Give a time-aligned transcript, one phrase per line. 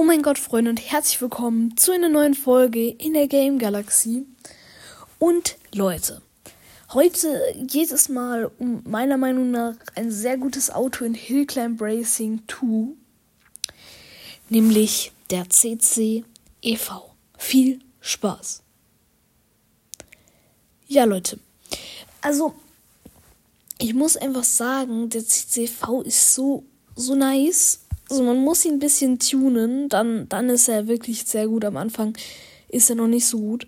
[0.00, 4.26] Oh mein Gott, Freunde, und herzlich willkommen zu einer neuen Folge in der Game Galaxy.
[5.18, 6.22] Und Leute,
[6.94, 11.82] heute geht es mal um meiner Meinung nach ein sehr gutes Auto in Hill Climb
[11.82, 12.94] Racing 2,
[14.50, 16.24] nämlich der CC
[16.62, 17.10] EV.
[17.36, 18.62] Viel Spaß.
[20.86, 21.40] Ja, Leute,
[22.20, 22.54] also
[23.78, 26.62] ich muss einfach sagen, der CCV ist so
[26.94, 31.48] so nice also man muss ihn ein bisschen tunen, dann, dann ist er wirklich sehr
[31.48, 31.64] gut.
[31.64, 32.16] Am Anfang
[32.68, 33.66] ist er noch nicht so gut.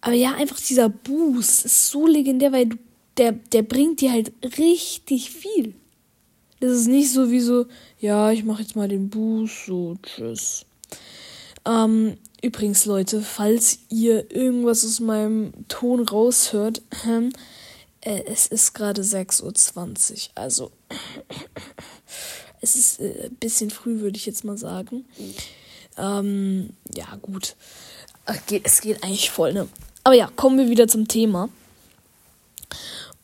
[0.00, 2.76] Aber ja, einfach dieser Boost ist so legendär, weil du,
[3.16, 5.74] der, der bringt dir halt richtig viel.
[6.60, 7.66] Das ist nicht so wie so,
[8.00, 10.64] ja, ich mache jetzt mal den Boost, so, tschüss.
[11.66, 16.82] Ähm, übrigens, Leute, falls ihr irgendwas aus meinem Ton raushört,
[18.00, 20.70] äh, es ist gerade 6.20 Uhr, also
[22.68, 25.04] es ist äh, ein bisschen früh, würde ich jetzt mal sagen.
[25.96, 27.56] Ähm, ja, gut.
[28.64, 29.68] Es geht eigentlich voll, ne?
[30.04, 31.48] Aber ja, kommen wir wieder zum Thema.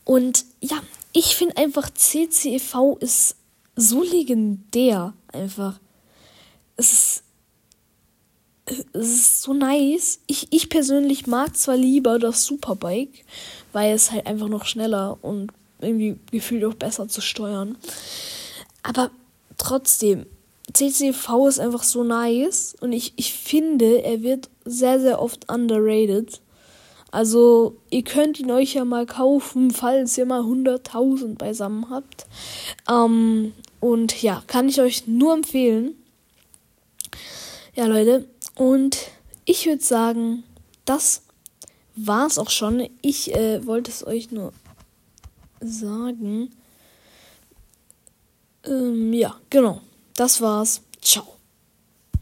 [0.03, 0.81] Und ja,
[1.13, 3.35] ich finde einfach CCEV ist
[3.75, 5.79] so legendär einfach.
[6.77, 7.23] Es ist,
[8.93, 10.19] es ist so nice.
[10.27, 13.25] Ich, ich persönlich mag zwar lieber das Superbike,
[13.73, 17.77] weil es halt einfach noch schneller und irgendwie gefühlt auch besser zu steuern.
[18.83, 19.11] Aber
[19.57, 20.25] trotzdem,
[20.73, 26.41] CCV ist einfach so nice und ich, ich finde, er wird sehr, sehr oft underrated.
[27.11, 32.25] Also, ihr könnt ihn euch ja mal kaufen, falls ihr mal 100.000 beisammen habt.
[32.89, 35.95] Ähm, und ja, kann ich euch nur empfehlen.
[37.73, 38.97] Ja, Leute, und
[39.45, 40.43] ich würde sagen,
[40.83, 41.21] das
[41.95, 42.89] war's auch schon.
[43.01, 44.51] Ich äh, wollte es euch nur
[45.61, 46.49] sagen.
[48.67, 49.81] Ähm, ja, genau.
[50.15, 50.81] Das war's.
[51.01, 51.34] Ciao.